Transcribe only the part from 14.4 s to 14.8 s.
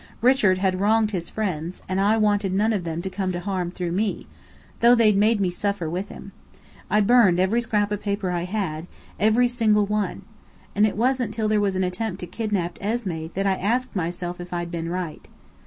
if I'd